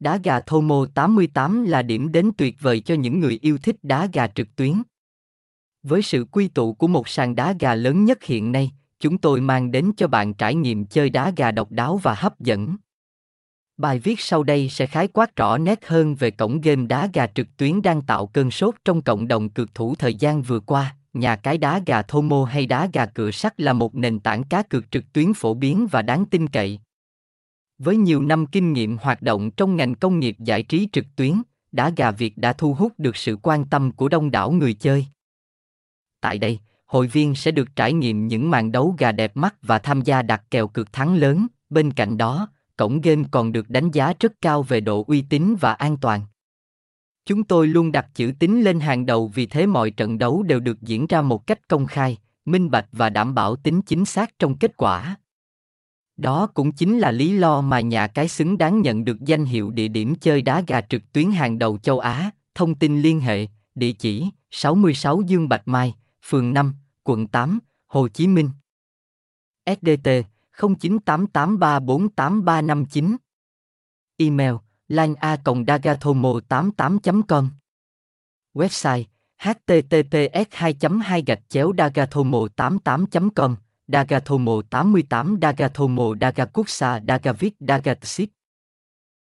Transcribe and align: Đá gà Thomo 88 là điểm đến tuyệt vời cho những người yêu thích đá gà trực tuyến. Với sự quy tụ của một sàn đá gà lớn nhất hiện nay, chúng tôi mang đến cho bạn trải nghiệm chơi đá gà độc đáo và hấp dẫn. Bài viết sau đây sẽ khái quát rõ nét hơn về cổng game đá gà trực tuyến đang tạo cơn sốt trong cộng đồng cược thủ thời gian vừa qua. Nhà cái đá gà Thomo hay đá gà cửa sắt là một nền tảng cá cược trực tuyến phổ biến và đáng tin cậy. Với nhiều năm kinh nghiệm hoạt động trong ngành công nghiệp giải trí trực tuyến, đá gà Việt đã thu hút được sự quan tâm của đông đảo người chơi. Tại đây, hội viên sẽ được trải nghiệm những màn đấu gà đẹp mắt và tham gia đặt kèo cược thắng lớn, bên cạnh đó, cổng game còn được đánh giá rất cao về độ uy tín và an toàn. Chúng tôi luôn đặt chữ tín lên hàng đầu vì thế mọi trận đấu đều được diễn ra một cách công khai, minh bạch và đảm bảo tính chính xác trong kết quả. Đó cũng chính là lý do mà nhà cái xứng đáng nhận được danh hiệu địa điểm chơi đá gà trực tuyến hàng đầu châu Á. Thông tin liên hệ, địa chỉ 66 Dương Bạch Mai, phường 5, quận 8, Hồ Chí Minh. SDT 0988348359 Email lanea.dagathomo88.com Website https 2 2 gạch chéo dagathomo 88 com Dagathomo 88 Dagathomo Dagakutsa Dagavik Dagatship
Đá 0.00 0.16
gà 0.24 0.40
Thomo 0.40 0.86
88 0.94 1.64
là 1.64 1.82
điểm 1.82 2.12
đến 2.12 2.30
tuyệt 2.36 2.56
vời 2.60 2.80
cho 2.80 2.94
những 2.94 3.20
người 3.20 3.38
yêu 3.42 3.58
thích 3.58 3.76
đá 3.82 4.08
gà 4.12 4.26
trực 4.26 4.56
tuyến. 4.56 4.82
Với 5.82 6.02
sự 6.02 6.24
quy 6.30 6.48
tụ 6.48 6.72
của 6.72 6.86
một 6.86 7.08
sàn 7.08 7.34
đá 7.34 7.54
gà 7.60 7.74
lớn 7.74 8.04
nhất 8.04 8.24
hiện 8.24 8.52
nay, 8.52 8.72
chúng 9.00 9.18
tôi 9.18 9.40
mang 9.40 9.70
đến 9.70 9.92
cho 9.96 10.08
bạn 10.08 10.34
trải 10.34 10.54
nghiệm 10.54 10.86
chơi 10.86 11.10
đá 11.10 11.32
gà 11.36 11.50
độc 11.50 11.70
đáo 11.72 11.96
và 11.96 12.14
hấp 12.14 12.40
dẫn. 12.40 12.76
Bài 13.76 13.98
viết 13.98 14.20
sau 14.20 14.42
đây 14.42 14.68
sẽ 14.68 14.86
khái 14.86 15.08
quát 15.08 15.36
rõ 15.36 15.58
nét 15.58 15.86
hơn 15.86 16.14
về 16.14 16.30
cổng 16.30 16.60
game 16.60 16.86
đá 16.86 17.08
gà 17.14 17.26
trực 17.26 17.56
tuyến 17.56 17.82
đang 17.82 18.02
tạo 18.02 18.26
cơn 18.26 18.50
sốt 18.50 18.74
trong 18.84 19.02
cộng 19.02 19.28
đồng 19.28 19.48
cược 19.48 19.74
thủ 19.74 19.94
thời 19.94 20.14
gian 20.14 20.42
vừa 20.42 20.60
qua. 20.60 20.96
Nhà 21.12 21.36
cái 21.36 21.58
đá 21.58 21.82
gà 21.86 22.02
Thomo 22.02 22.44
hay 22.44 22.66
đá 22.66 22.88
gà 22.92 23.06
cửa 23.06 23.30
sắt 23.30 23.60
là 23.60 23.72
một 23.72 23.94
nền 23.94 24.20
tảng 24.20 24.44
cá 24.44 24.62
cược 24.62 24.90
trực 24.90 25.12
tuyến 25.12 25.34
phổ 25.34 25.54
biến 25.54 25.86
và 25.90 26.02
đáng 26.02 26.24
tin 26.26 26.48
cậy. 26.48 26.80
Với 27.78 27.96
nhiều 27.96 28.22
năm 28.22 28.46
kinh 28.46 28.72
nghiệm 28.72 28.96
hoạt 28.96 29.22
động 29.22 29.50
trong 29.50 29.76
ngành 29.76 29.94
công 29.94 30.18
nghiệp 30.18 30.36
giải 30.38 30.62
trí 30.62 30.88
trực 30.92 31.04
tuyến, 31.16 31.42
đá 31.72 31.90
gà 31.96 32.10
Việt 32.10 32.38
đã 32.38 32.52
thu 32.52 32.74
hút 32.74 32.92
được 32.98 33.16
sự 33.16 33.38
quan 33.42 33.64
tâm 33.64 33.92
của 33.92 34.08
đông 34.08 34.30
đảo 34.30 34.50
người 34.50 34.74
chơi. 34.74 35.06
Tại 36.20 36.38
đây, 36.38 36.58
hội 36.86 37.06
viên 37.06 37.34
sẽ 37.34 37.50
được 37.50 37.76
trải 37.76 37.92
nghiệm 37.92 38.28
những 38.28 38.50
màn 38.50 38.72
đấu 38.72 38.94
gà 38.98 39.12
đẹp 39.12 39.36
mắt 39.36 39.54
và 39.62 39.78
tham 39.78 40.00
gia 40.02 40.22
đặt 40.22 40.42
kèo 40.50 40.68
cược 40.68 40.92
thắng 40.92 41.14
lớn, 41.14 41.46
bên 41.70 41.92
cạnh 41.92 42.16
đó, 42.18 42.48
cổng 42.76 43.00
game 43.00 43.22
còn 43.30 43.52
được 43.52 43.70
đánh 43.70 43.90
giá 43.90 44.12
rất 44.20 44.32
cao 44.40 44.62
về 44.62 44.80
độ 44.80 45.04
uy 45.06 45.22
tín 45.22 45.56
và 45.60 45.72
an 45.72 45.96
toàn. 45.96 46.22
Chúng 47.26 47.44
tôi 47.44 47.66
luôn 47.66 47.92
đặt 47.92 48.06
chữ 48.14 48.32
tín 48.38 48.60
lên 48.60 48.80
hàng 48.80 49.06
đầu 49.06 49.30
vì 49.34 49.46
thế 49.46 49.66
mọi 49.66 49.90
trận 49.90 50.18
đấu 50.18 50.42
đều 50.42 50.60
được 50.60 50.82
diễn 50.82 51.06
ra 51.06 51.22
một 51.22 51.46
cách 51.46 51.68
công 51.68 51.86
khai, 51.86 52.18
minh 52.44 52.70
bạch 52.70 52.86
và 52.92 53.10
đảm 53.10 53.34
bảo 53.34 53.56
tính 53.56 53.82
chính 53.82 54.04
xác 54.04 54.38
trong 54.38 54.58
kết 54.58 54.76
quả. 54.76 55.16
Đó 56.18 56.46
cũng 56.46 56.72
chính 56.72 56.98
là 56.98 57.10
lý 57.10 57.38
do 57.38 57.60
mà 57.60 57.80
nhà 57.80 58.06
cái 58.06 58.28
xứng 58.28 58.58
đáng 58.58 58.82
nhận 58.82 59.04
được 59.04 59.20
danh 59.20 59.44
hiệu 59.44 59.70
địa 59.70 59.88
điểm 59.88 60.14
chơi 60.14 60.42
đá 60.42 60.62
gà 60.66 60.80
trực 60.80 61.12
tuyến 61.12 61.30
hàng 61.30 61.58
đầu 61.58 61.78
châu 61.78 61.98
Á. 61.98 62.30
Thông 62.54 62.74
tin 62.74 63.00
liên 63.00 63.20
hệ, 63.20 63.46
địa 63.74 63.92
chỉ 63.92 64.30
66 64.50 65.22
Dương 65.22 65.48
Bạch 65.48 65.68
Mai, 65.68 65.94
phường 66.22 66.52
5, 66.52 66.74
quận 67.04 67.26
8, 67.26 67.58
Hồ 67.86 68.08
Chí 68.08 68.26
Minh. 68.26 68.50
SDT 69.66 70.08
0988348359 70.58 73.16
Email 74.16 74.54
lanea.dagathomo88.com 74.88 77.48
Website 78.54 79.04
https 79.38 80.46
2 80.50 80.74
2 81.02 81.22
gạch 81.26 81.42
chéo 81.48 81.72
dagathomo 81.78 82.38
88 82.56 83.30
com 83.34 83.56
Dagathomo 83.88 84.62
88 84.62 85.38
Dagathomo 85.40 86.14
Dagakutsa 86.14 87.00
Dagavik 87.00 87.56
Dagatship 87.60 88.30